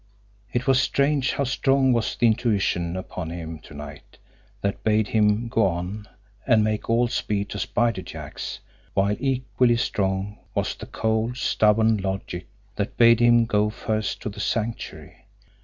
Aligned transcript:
It 0.51 0.65
was 0.65 0.81
strange 0.81 1.33
how 1.33 1.43
strong 1.43 1.93
was 1.93 2.15
the 2.15 2.25
intuition 2.25 2.95
upon 2.95 3.29
him 3.29 3.59
to 3.59 3.75
night 3.75 4.17
that 4.61 4.83
bade 4.83 5.09
him 5.09 5.47
go 5.47 5.67
on 5.67 6.07
and 6.47 6.63
make 6.63 6.89
all 6.89 7.07
speed 7.07 7.49
to 7.49 7.59
Spider 7.59 8.01
Jack's 8.01 8.61
while 8.95 9.15
equally 9.19 9.77
strong 9.77 10.39
was 10.55 10.73
the 10.73 10.87
cold, 10.87 11.37
stubborn 11.37 11.97
logic 11.97 12.47
that 12.77 12.97
bade 12.97 13.19
him 13.19 13.45
go 13.45 13.69
first 13.69 14.23
to 14.23 14.29
the 14.29 14.39
Sanctuary. 14.39 15.27